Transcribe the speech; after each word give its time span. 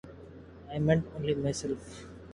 I 0.73 0.79
meant 0.79 1.05
only 1.15 1.35
myself. 1.35 2.07